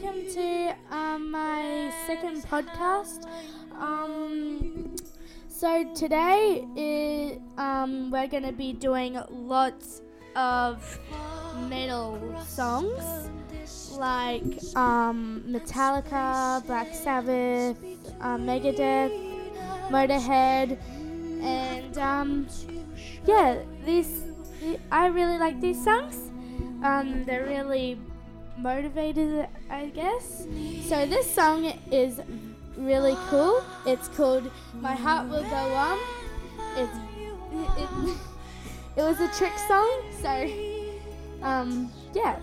[0.00, 3.24] welcome to um, my second podcast.
[3.72, 4.94] Um,
[5.48, 10.02] so today is, um, we're going to be doing lots
[10.36, 11.00] of
[11.68, 13.28] metal songs
[13.96, 14.44] like
[14.76, 17.76] um, Metallica, Black Sabbath,
[18.20, 19.12] uh, Megadeth,
[19.90, 20.78] Motorhead,
[21.42, 22.46] and um,
[23.26, 24.24] yeah, these
[24.92, 26.30] I really like these songs.
[26.84, 27.98] Um, they're really
[28.58, 30.46] motivated, I guess.
[30.88, 32.20] So this song is
[32.76, 33.62] really cool.
[33.86, 34.50] It's called
[34.80, 35.98] "My Heart Will Go On."
[36.76, 36.96] It's
[37.52, 38.16] it, it,
[38.96, 40.50] it was a trick song, so
[41.42, 42.38] um, yeah.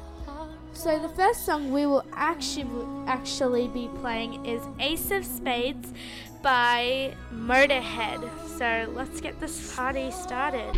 [0.74, 2.68] So the first song we will actually
[3.08, 5.94] actually be playing is Ace of Spades
[6.41, 8.30] by Motorhead.
[8.58, 10.77] So let's get this party started.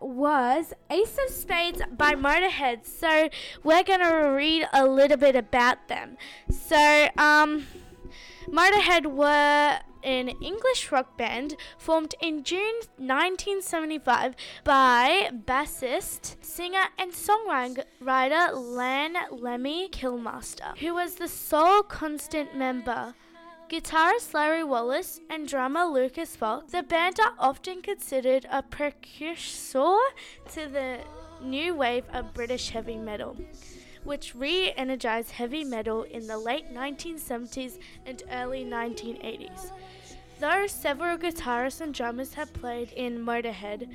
[0.00, 2.86] was Ace of Spades by Motorhead.
[2.86, 3.28] So,
[3.62, 6.16] we're to read a little bit about them.
[6.50, 7.66] So, um,
[8.48, 18.52] Motorhead were an English rock band formed in June 1975 by bassist, singer, and songwriter
[18.54, 23.14] Lan Lemmy Kilmister, who was the sole constant member.
[23.68, 29.94] Guitarist Larry Wallis and drummer Lucas Fox, the band are often considered a precursor
[30.52, 31.00] to the
[31.42, 33.36] new wave of British heavy metal,
[34.04, 39.70] which re energized heavy metal in the late 1970s and early 1980s.
[40.40, 43.86] Though several guitarists and drummers have played in Motorhead,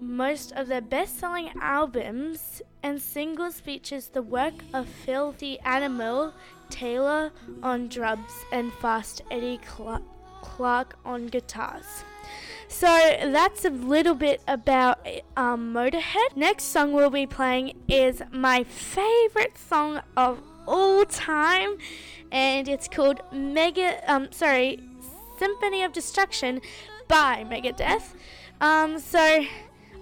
[0.00, 5.34] most of their best-selling albums and singles features the work of Phil
[5.64, 6.32] Animal
[6.70, 7.32] Taylor
[7.62, 10.02] on drums and Fast Eddie Cla-
[10.42, 12.04] Clarke on guitars.
[12.68, 16.36] So that's a little bit about um, Motorhead.
[16.36, 21.76] Next song we'll be playing is my favorite song of all time,
[22.32, 24.02] and it's called Mega.
[24.12, 24.80] Um, sorry,
[25.38, 26.60] Symphony of Destruction
[27.08, 28.14] by Megadeth.
[28.60, 29.20] Um, so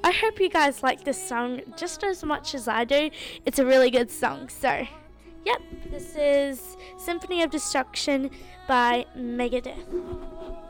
[0.02, 3.10] I hope you guys like this song just as much as I do.
[3.44, 4.49] It's a really good song.
[4.49, 4.87] So
[5.44, 8.31] Yep, this is Symphony of Destruction
[8.67, 10.63] by Megadeth.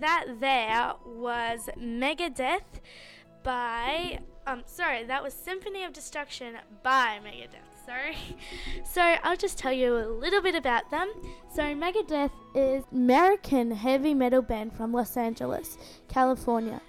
[0.00, 2.80] That there was Megadeth
[3.42, 7.86] by um sorry, that was Symphony of Destruction by Megadeth.
[7.86, 8.16] Sorry.
[8.84, 11.10] So I'll just tell you a little bit about them.
[11.54, 15.76] So Megadeth is American heavy metal band from Los Angeles,
[16.08, 16.80] California.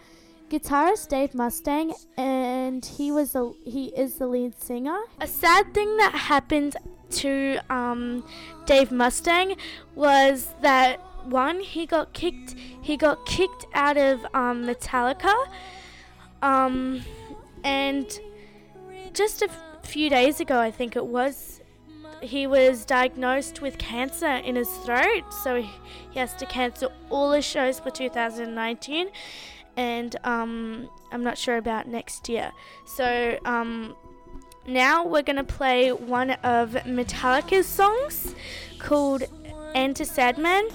[0.50, 5.00] Guitarist Dave Mustaine and he was the he is the lead singer.
[5.20, 6.78] A sad thing that happened
[7.12, 8.24] to um,
[8.66, 9.58] Dave Mustaine
[9.96, 15.34] was that one he got kicked he got kicked out of um, Metallica.
[16.42, 17.02] Um,
[17.64, 18.20] and
[19.14, 21.62] just a f- few days ago I think it was
[22.22, 25.34] he was diagnosed with cancer in his throat.
[25.44, 25.70] So he,
[26.12, 29.10] he has to cancel all his shows for 2019
[29.78, 32.52] and um, I'm not sure about next year.
[32.86, 33.96] So um,
[34.68, 38.36] now we're to play one of Metallica's songs
[38.80, 39.24] called
[39.74, 40.70] Enter Sandman.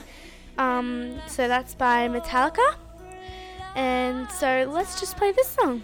[0.61, 2.75] Um, so that's by Metallica.
[3.75, 5.83] And so let's just play this song.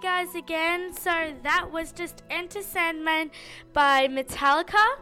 [0.00, 0.92] Guys again.
[0.94, 3.30] So that was just Enter Sandman
[3.72, 4.96] by Metallica.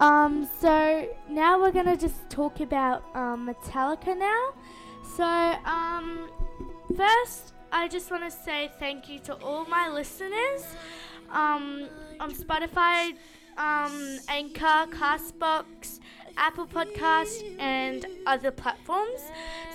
[0.00, 4.52] Um so now we're to just talk about um, Metallica now.
[5.16, 6.28] So um
[6.96, 10.64] first I just want to say thank you to all my listeners
[11.30, 11.88] um
[12.20, 13.14] on Spotify,
[13.56, 15.98] um Anchor, Castbox,
[16.36, 19.22] Apple Podcast and other platforms.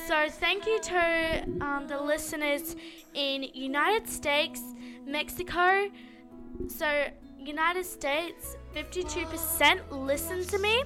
[0.08, 2.78] So thank you to um, the listeners
[3.14, 4.62] in United States,
[5.06, 5.90] Mexico.
[6.70, 10.82] So United States, 52% listen to me.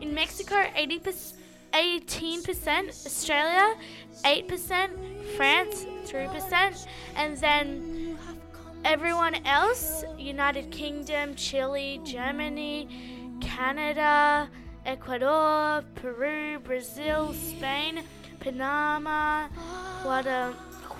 [0.00, 1.34] In Mexico, 80%,
[1.74, 2.88] 18%.
[2.88, 3.74] Australia,
[4.24, 5.36] 8%.
[5.36, 6.86] France, 3%.
[7.16, 8.16] And then
[8.86, 12.88] everyone else, United Kingdom, Chile, Germany,
[13.42, 14.48] Canada,
[14.86, 18.02] Ecuador, Peru, Brazil, Spain,
[18.40, 19.48] Panama,
[20.02, 20.54] Guatem-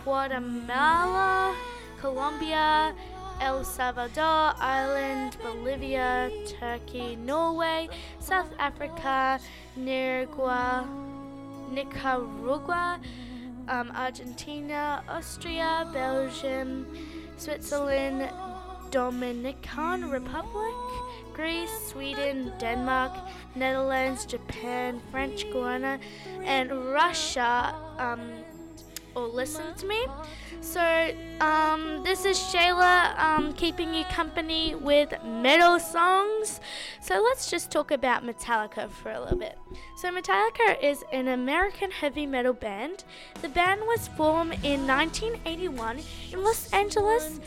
[0.04, 1.54] Guatemala,
[2.00, 2.94] Colombia,
[3.40, 7.88] El Salvador, Ireland, Bolivia, Turkey, Norway,
[8.20, 9.40] South Africa,
[9.76, 10.86] Nicaragua,
[11.70, 13.00] Nicaragua,
[13.68, 16.86] um, Argentina, Austria, Belgium,
[17.36, 18.30] Switzerland,
[18.90, 20.74] Dominican Republic,
[21.34, 23.12] Greece, Sweden, Denmark,
[23.54, 25.98] Netherlands, Japan, French Guiana,
[26.44, 28.20] and Russia um,
[29.14, 30.06] all listen to me.
[30.60, 30.80] So,
[31.40, 36.60] um, this is Shayla um, keeping you company with metal songs.
[37.00, 39.58] So, let's just talk about Metallica for a little bit.
[39.96, 43.04] So, Metallica is an American heavy metal band.
[43.40, 46.00] The band was formed in 1981
[46.32, 47.40] in Los Angeles,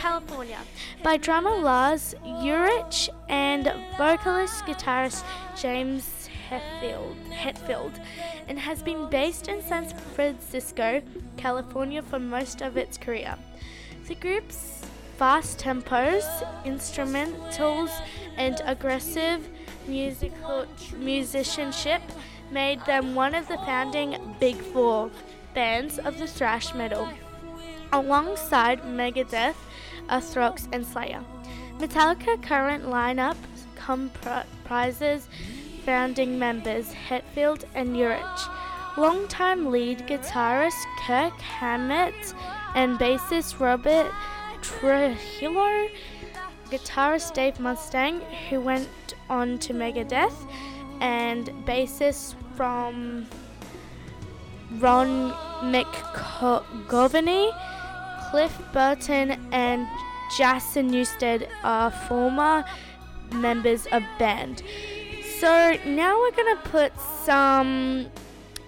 [0.00, 0.58] California
[1.02, 5.22] by drummer Lars Ulrich and vocalist guitarist
[5.54, 8.00] James Hetfield, Hetfield
[8.48, 11.02] and has been based in San Francisco,
[11.36, 13.36] California for most of its career.
[14.08, 14.80] The group's
[15.18, 16.24] fast tempos,
[16.64, 17.90] instrumentals,
[18.38, 19.46] and aggressive
[19.86, 20.64] musical
[20.96, 22.00] musicianship
[22.50, 25.10] made them one of the founding Big Four
[25.52, 27.06] bands of the thrash metal,
[27.92, 29.56] alongside Megadeth,
[30.10, 31.24] Anthrax, and Slayer.
[31.78, 33.36] Metallica current lineup
[33.74, 35.28] comprises
[35.86, 38.42] founding members Hetfield and Ulrich,
[38.98, 42.34] longtime lead guitarist Kirk Hammett,
[42.74, 44.12] and bassist Robert
[44.60, 45.88] Trujillo,
[46.70, 50.46] guitarist Dave Mustaine, who went on to Megadeth,
[51.00, 53.26] and bassist from
[54.78, 57.50] Ron McGovney,
[58.30, 59.86] Cliff Burton, and
[60.36, 62.64] Jason Newsted are former
[63.32, 64.62] members of band.
[65.40, 66.92] So now we're gonna put
[67.24, 68.06] some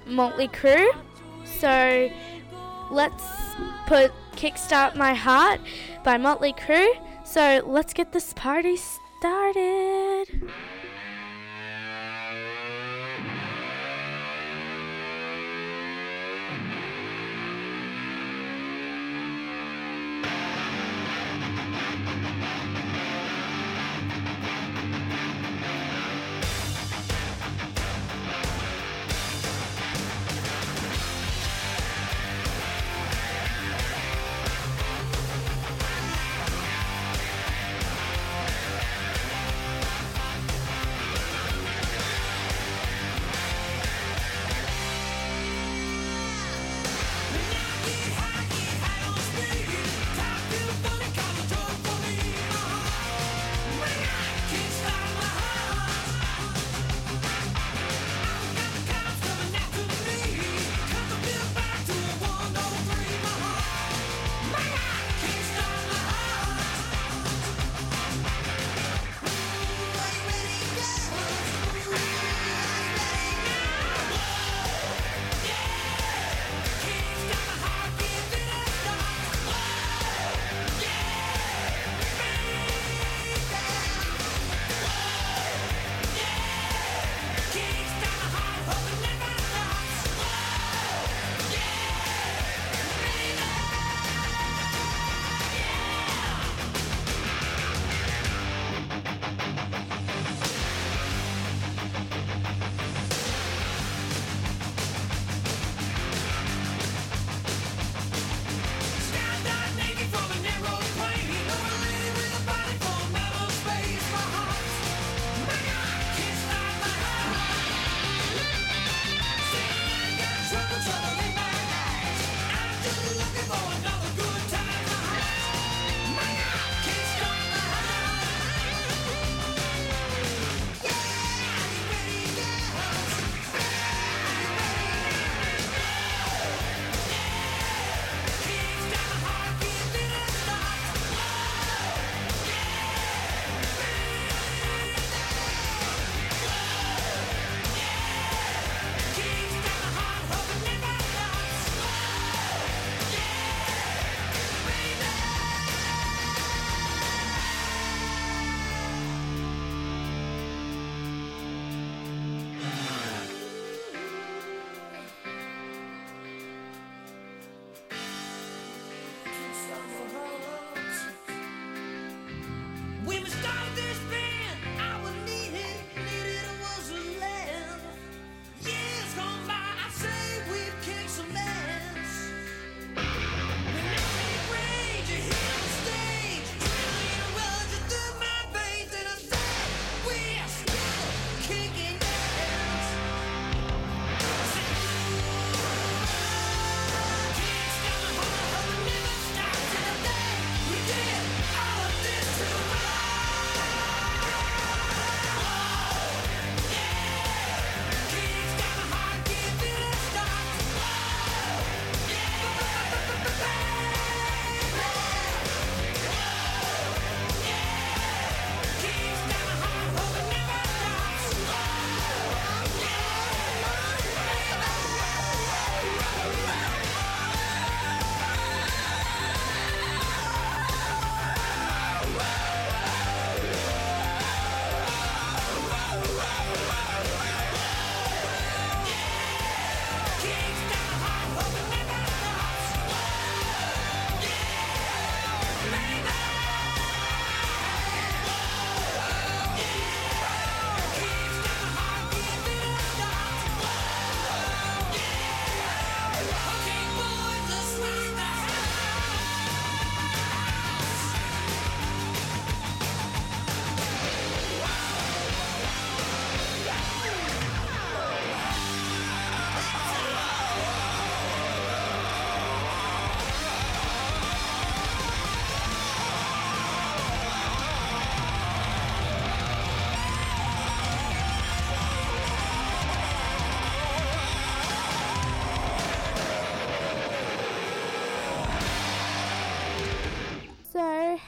[0.07, 0.91] Motley Crue.
[1.45, 2.11] So
[2.91, 3.25] let's
[3.87, 5.61] put Kickstart My Heart
[6.03, 6.95] by Motley Crue.
[7.25, 10.51] So let's get this party started.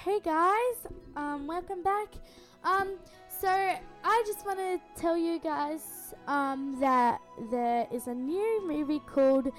[0.04, 2.08] Hey guys, um, welcome back.
[2.62, 2.98] Um,
[3.40, 9.00] so I just want to tell you guys um, that there is a new movie
[9.06, 9.50] called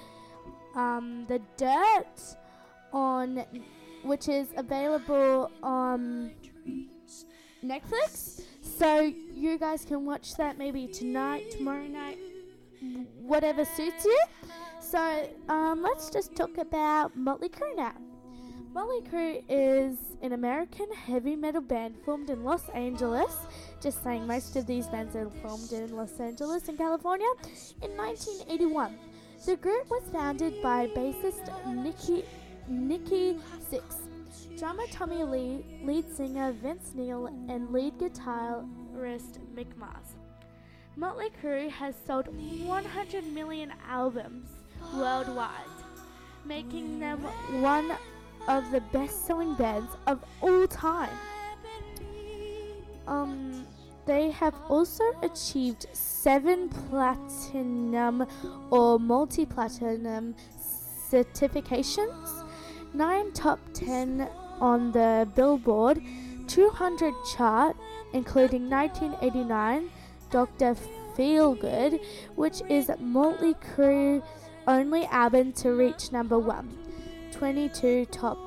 [0.76, 2.36] um, The Dirt
[2.92, 3.44] on,
[4.04, 6.30] which is available on
[7.64, 8.42] Netflix.
[8.60, 12.18] So you guys can watch that maybe tonight, tomorrow night,
[13.18, 14.20] whatever suits you.
[14.78, 17.94] So um, let's just talk about Motley Crue now.
[18.72, 23.34] Motley Crue is an American heavy metal band formed in Los Angeles.
[23.80, 27.28] Just saying, most of these bands are formed in Los Angeles in California
[27.82, 28.98] in 1981.
[29.46, 32.24] The group was founded by bassist Nikki
[32.68, 33.38] Nicky
[33.70, 33.96] Six,
[34.58, 40.16] drummer Tommy Lee, lead singer Vince Neil, and lead guitarist Mick Mars.
[40.96, 44.48] Motley Crue has sold 100 million albums
[44.94, 45.50] worldwide,
[46.44, 47.20] making them
[47.60, 47.92] one
[48.48, 51.10] of the best-selling bands of all time.
[53.06, 53.66] Um,
[54.06, 58.26] they have also achieved seven platinum
[58.70, 60.34] or multi-platinum
[61.10, 62.44] certifications,
[62.94, 64.28] nine top 10
[64.60, 66.00] on the Billboard
[66.46, 67.76] 200 chart,
[68.12, 69.90] including 1989
[70.30, 70.76] Dr.
[71.16, 72.00] Feelgood,
[72.34, 74.22] which is Motley Crue
[74.66, 76.76] only album to reach number one.
[77.38, 78.38] 22 top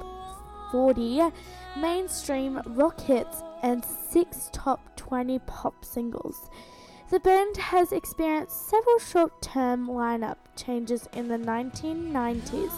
[0.72, 1.30] 40
[1.78, 6.50] mainstream rock hits and 6 top 20 pop singles.
[7.12, 12.72] The band has experienced several short term lineup changes in the 1990s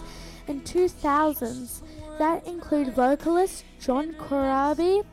[0.47, 1.81] and 2000s
[2.19, 5.05] that include vocalist John Corabi,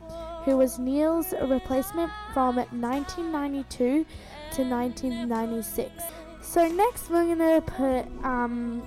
[0.43, 4.05] who was Neil's replacement from 1992
[4.53, 5.91] to 1996.
[6.41, 8.81] So, next we're gonna put um,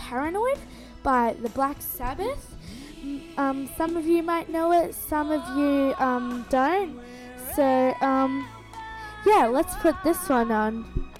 [0.00, 0.58] Paranoid
[1.02, 2.56] by the Black Sabbath.
[3.36, 6.98] Um, some of you might know it, some of you um, don't.
[7.54, 8.48] So, um,
[9.24, 11.10] yeah, let's put this one on.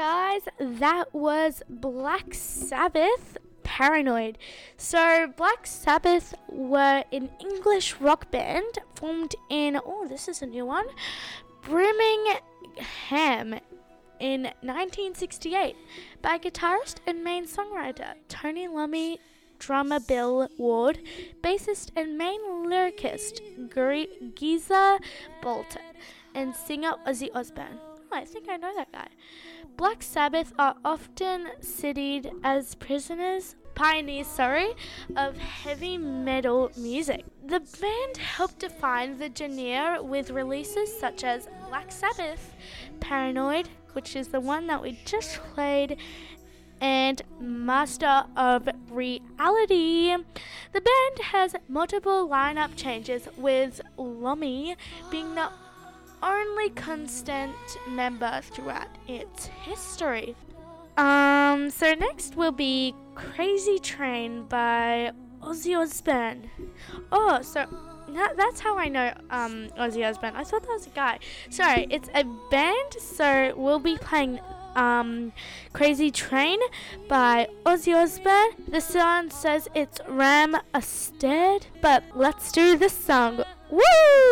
[0.00, 4.38] Guys, that was Black Sabbath Paranoid.
[4.78, 10.64] So, Black Sabbath were an English rock band formed in, oh, this is a new
[10.64, 10.86] one,
[11.68, 12.40] Birmingham
[14.18, 15.76] in 1968
[16.22, 19.18] by guitarist and main songwriter Tony Lummy,
[19.58, 20.98] drummer Bill Ward,
[21.42, 23.42] bassist and main lyricist
[24.34, 24.98] Geezer
[25.42, 25.82] Bolton,
[26.34, 27.89] and singer Ozzy Osbourne.
[28.12, 29.08] I think I know that guy.
[29.76, 34.74] Black Sabbath are often cited as prisoners, pioneers, sorry,
[35.16, 37.24] of heavy metal music.
[37.46, 42.54] The band helped define the genre with releases such as Black Sabbath,
[43.00, 45.96] Paranoid, which is the one that we just played,
[46.80, 50.16] and Master of Reality.
[50.72, 54.76] The band has multiple lineup changes, with Lummy
[55.10, 55.50] being the
[56.22, 57.54] only constant
[57.88, 60.34] member throughout its history.
[60.96, 66.50] Um, so next will be Crazy Train by Ozzy Osbourne.
[67.10, 67.66] Oh, so
[68.10, 70.34] that, that's how I know um, Ozzy Osbourne.
[70.36, 71.18] I thought that was a guy.
[71.48, 74.40] Sorry, it's a band, so we'll be playing
[74.74, 75.32] um,
[75.72, 76.58] Crazy Train
[77.08, 78.50] by Ozzy Osbourne.
[78.68, 83.42] The song says it's Ram Astead, but let's do this song.
[83.70, 84.29] Woo!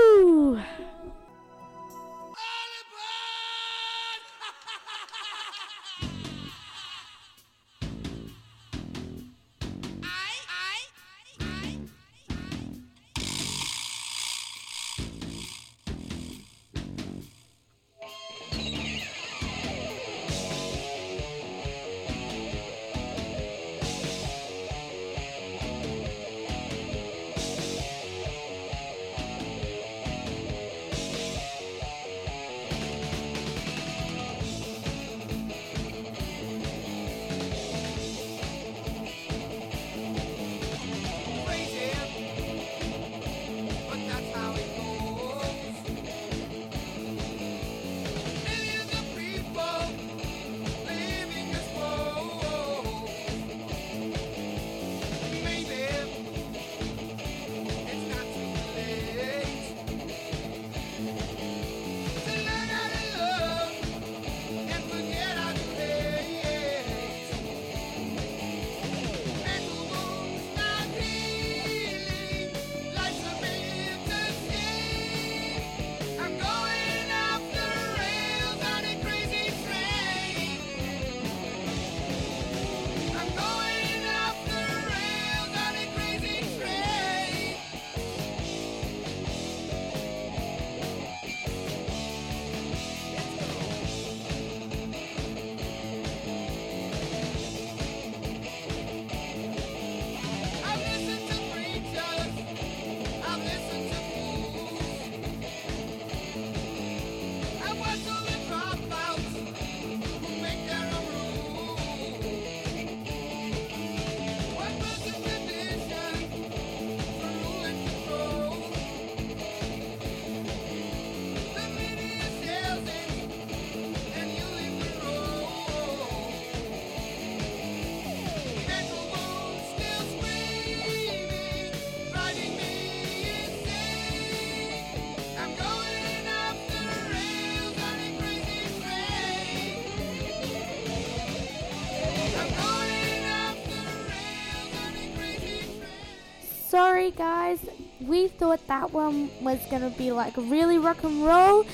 [147.16, 147.58] Guys.
[148.00, 151.64] We thought that one was gonna be like really rock and roll.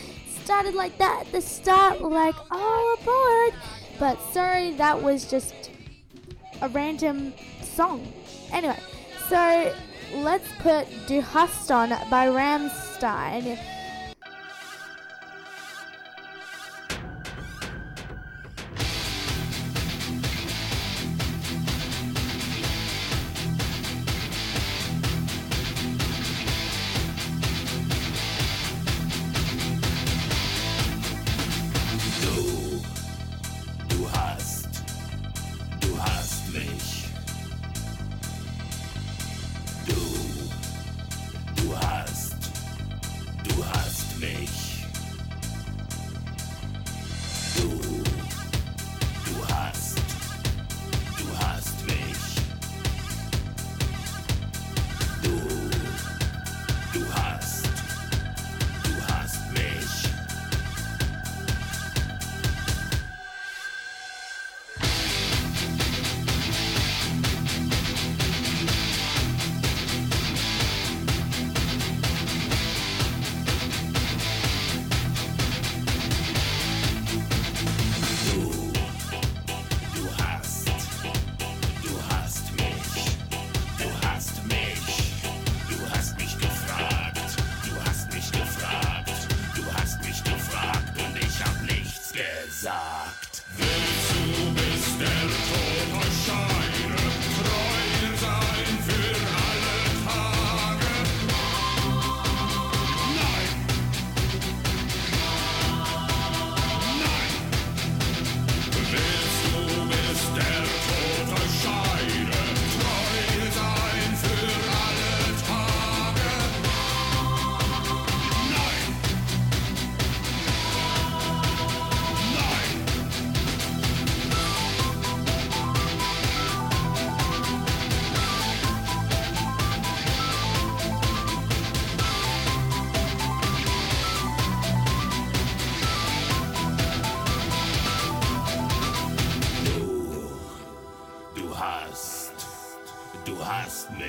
[0.44, 3.54] Started like that at the start, like oh, all aboard.
[3.98, 5.70] But sorry, that was just
[6.60, 8.12] a random song.
[8.52, 8.78] Anyway,
[9.28, 9.74] so
[10.16, 13.58] let's put Du Hast on by Rammstein.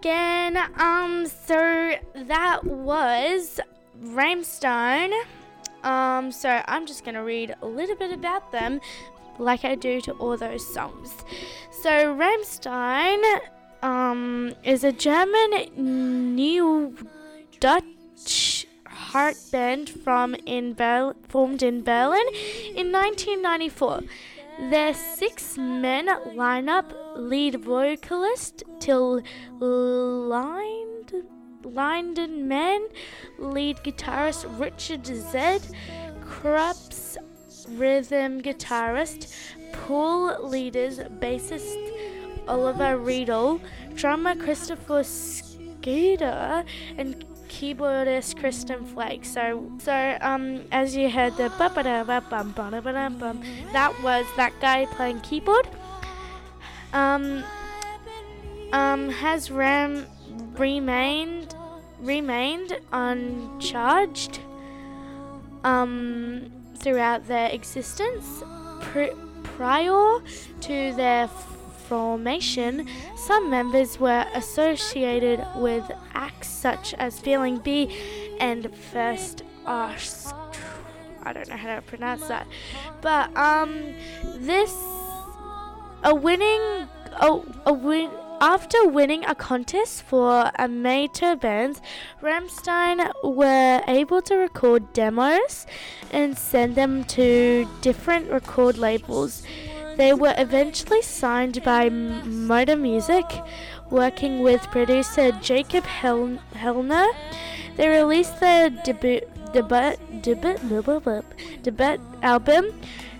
[0.00, 0.56] Again.
[0.78, 3.60] Um so that was
[4.02, 5.12] Ramestone.
[5.82, 8.80] Um so I'm just to read a little bit about them
[9.38, 11.12] like I do to all those songs.
[11.82, 13.22] So Rammstein
[13.82, 16.96] um is a German new
[17.60, 22.26] Dutch heart band from in Ber- formed in Berlin
[22.74, 24.00] in 1994.
[24.68, 26.06] Their six men
[26.36, 29.22] lineup lead vocalist Till
[29.58, 31.12] Lind
[31.62, 32.86] Lindenman,
[33.38, 35.62] lead guitarist Richard Zed,
[36.24, 37.16] Krups
[37.70, 39.32] rhythm guitarist,
[39.72, 41.76] pool leaders bassist
[42.48, 43.60] Oliver Riedel,
[43.94, 46.64] drummer Christopher Skeeter,
[46.98, 49.24] and keyboardist Kristen Flake.
[49.24, 53.42] So, so um, as you heard the bum bum,
[53.72, 55.68] that was that guy playing keyboard.
[56.92, 57.44] Um,
[58.72, 60.06] um, has Ram
[60.56, 61.54] remained
[62.00, 64.38] remained uncharged
[65.64, 68.42] um, throughout their existence.
[68.80, 70.20] Pri- prior
[70.60, 71.28] to their
[71.90, 72.86] formation,
[73.16, 77.96] some members were associated with acts such as Feeling B
[78.38, 80.32] and First Arse.
[81.24, 82.46] I don't know how to pronounce that,
[83.00, 83.92] but um,
[84.38, 84.72] this
[86.04, 86.62] a winning
[87.20, 88.08] a, a win
[88.40, 91.82] after winning a contest for amateur bands,
[92.22, 95.66] Rammstein were able to record demos
[96.10, 99.42] and send them to different record labels.
[100.00, 103.26] They were eventually signed by Motor Music,
[103.90, 106.38] working with producer Jacob Hel-.
[107.76, 109.20] They released their debut
[109.52, 111.22] debut debut debut,
[111.62, 112.72] debut album,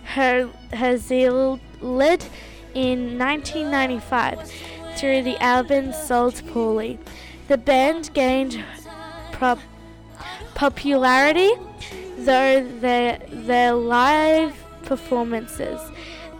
[0.04, 2.24] Her Hazil Lid,
[2.72, 4.50] in 1995
[4.96, 6.98] through the album sold poorly.
[7.48, 8.64] The band gained
[9.32, 9.58] prop-
[10.54, 11.52] popularity
[12.16, 14.54] though their, their live
[14.84, 15.78] performances.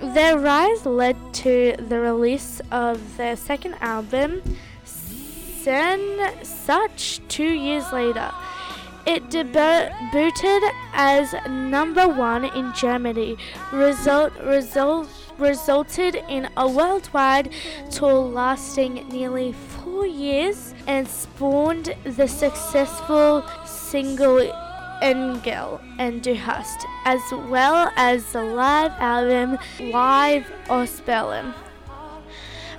[0.00, 4.42] Their rise led to the release of their second album,
[4.84, 8.30] Sen Such, two years later.
[9.06, 13.36] It debuted as number one in Germany,
[13.72, 17.50] result, result, resulted in a worldwide
[17.90, 24.69] tour lasting nearly four years and spawned the successful single
[25.00, 31.54] Engel and Hast, as well as the live album Live Ausbellen.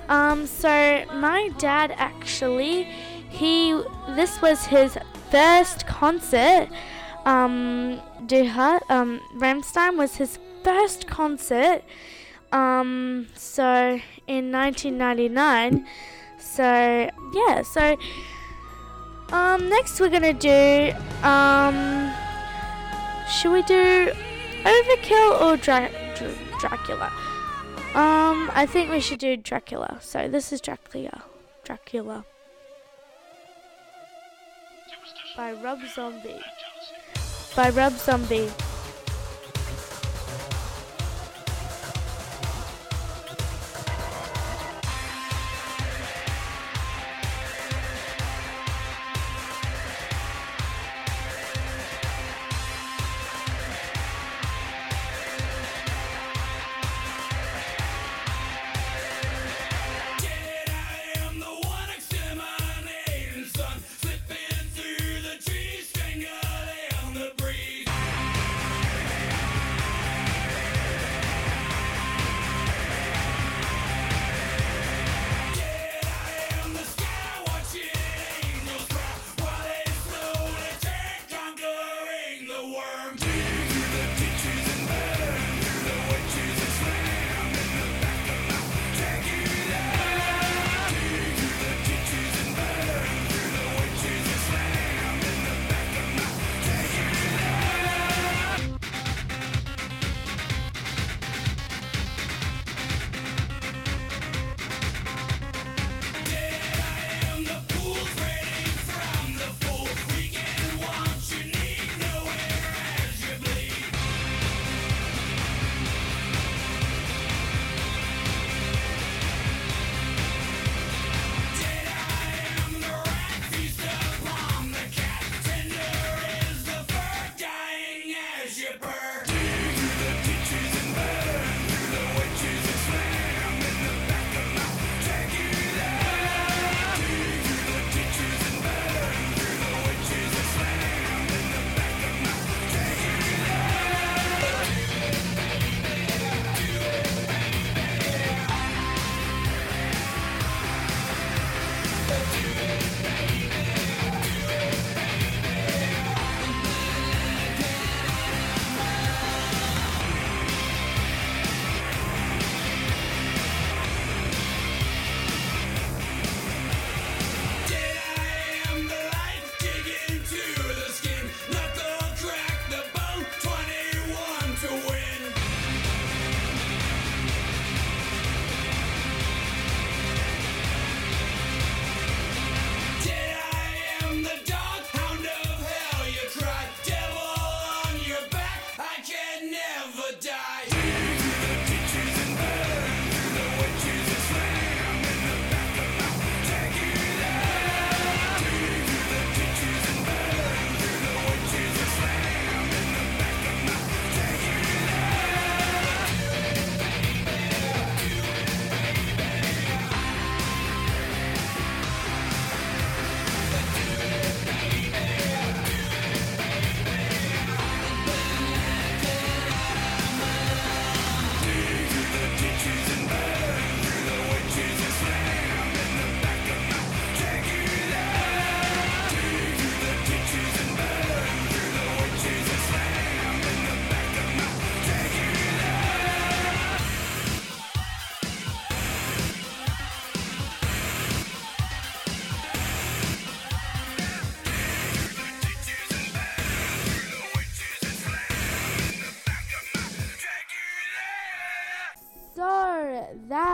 [0.08, 2.84] Um, so my dad actually,
[3.28, 3.72] he
[4.10, 4.98] this was his
[5.30, 6.68] first concert.
[7.24, 11.82] Um, Hast, um, Rammstein was his first concert.
[12.52, 15.86] Um, so in 1999.
[16.38, 16.62] So
[17.34, 17.96] yeah, so
[19.32, 22.12] um, next we're gonna do um,
[23.28, 24.12] should we do
[24.64, 27.12] Overkill or Dra- Dra- Dracula?
[27.94, 29.98] Um, I think we should do Dracula.
[30.00, 31.24] So this is Dracula.
[31.64, 32.24] Dracula.
[35.36, 36.40] By Rob Zombie.
[37.56, 38.50] By Rob Zombie.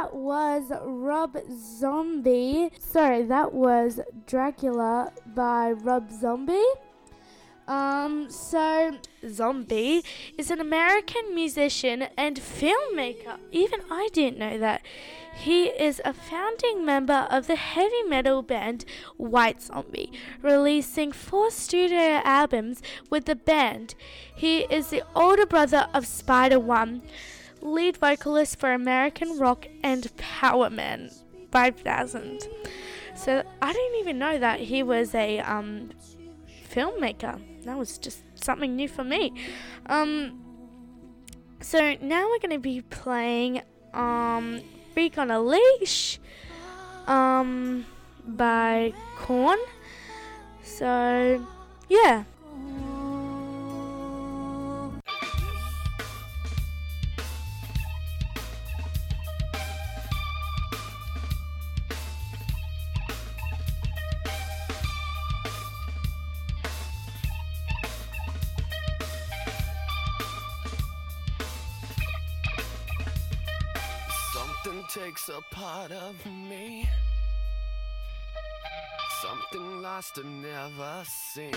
[0.09, 2.71] That was Rob Zombie.
[2.79, 6.65] Sorry, that was Dracula by Rob Zombie.
[7.67, 8.97] Um, so
[9.29, 10.03] Zombie
[10.39, 13.37] is an American musician and filmmaker.
[13.53, 14.81] Even I didn't know that.
[15.37, 18.87] He is a founding member of the heavy metal band
[19.19, 22.81] White Zombie, releasing four studio albums
[23.11, 23.95] with the band.
[24.35, 27.03] He is the older brother of Spider One,
[27.61, 31.13] lead vocalist for American rock and Powerman
[31.51, 32.49] 5000.
[33.15, 35.91] So I didn't even know that he was a um,
[36.71, 37.41] filmmaker.
[37.65, 39.33] That was just something new for me.
[39.87, 40.45] Um,
[41.61, 44.61] so now we're going to be playing um,
[44.95, 46.19] Freak on a Leash
[47.07, 47.85] um,
[48.27, 49.59] by Korn.
[50.63, 51.45] So,
[51.89, 52.25] yeah.
[75.19, 76.89] Takes a part of me.
[79.23, 81.55] Something lost and never seen.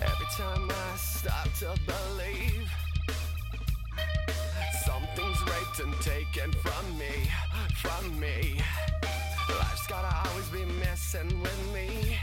[0.00, 2.70] Every time I start to believe
[4.84, 7.28] something's raped and taken from me,
[7.76, 8.60] from me.
[9.48, 12.16] Life's gotta always be messing with me.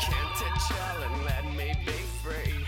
[0.00, 2.64] Can't it chill and let me be free?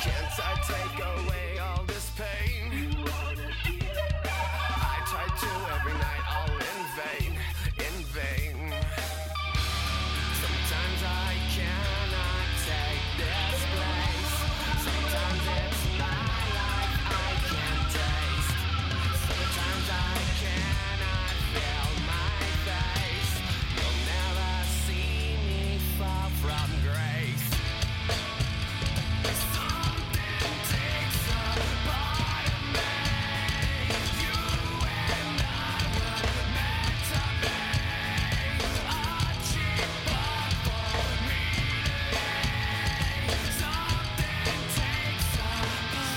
[0.00, 1.53] Can't I take away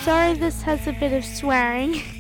[0.08, 2.02] Sorry, this has a bit of swearing.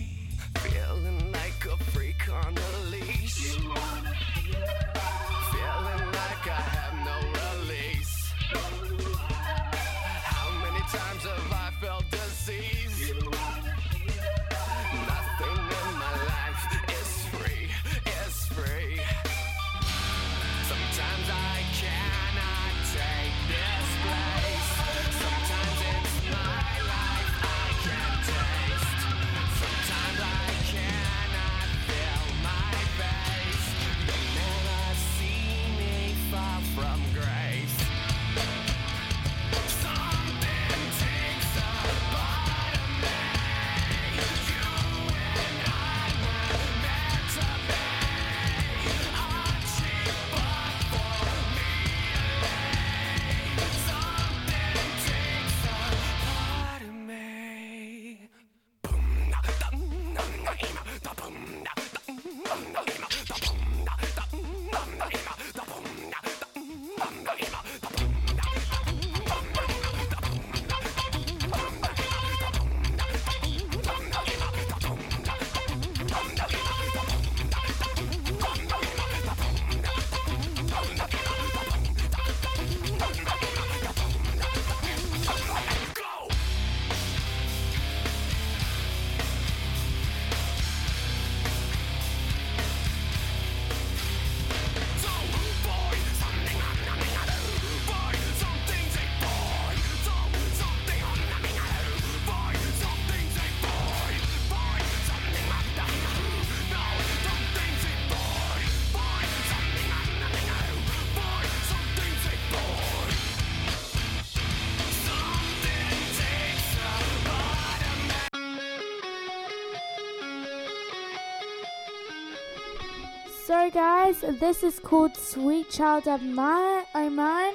[123.47, 127.53] So, guys, this is called Sweet Child of My O' Mine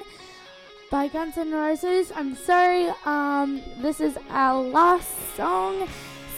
[0.91, 2.11] by Guns N' Roses.
[2.17, 5.87] I'm sorry, um, this is our last song.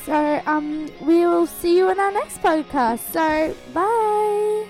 [0.04, 3.12] So, um, we will see you in our next podcast.
[3.12, 4.66] So, bye.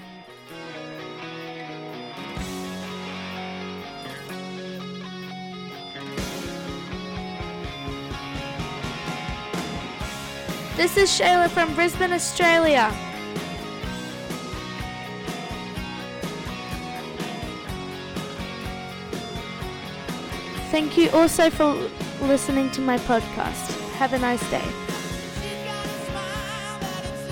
[10.76, 13.14] This is Shayla from Brisbane, Australia.
[20.75, 21.72] Thank you also for
[22.22, 23.79] listening to my podcast.
[23.93, 24.61] Have a nice day.
[24.61, 27.25] She's got a smile that it